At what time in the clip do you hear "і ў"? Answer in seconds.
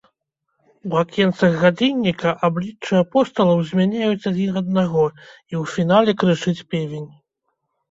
5.51-5.63